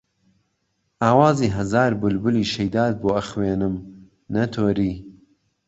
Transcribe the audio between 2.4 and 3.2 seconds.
شهیدات بۆ